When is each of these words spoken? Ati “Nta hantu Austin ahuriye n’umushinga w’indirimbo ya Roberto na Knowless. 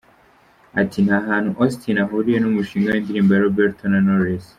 Ati 0.81 0.97
“Nta 1.05 1.17
hantu 1.29 1.49
Austin 1.61 1.97
ahuriye 2.05 2.37
n’umushinga 2.39 2.89
w’indirimbo 2.91 3.31
ya 3.33 3.43
Roberto 3.45 3.83
na 3.87 3.99
Knowless. 4.03 4.47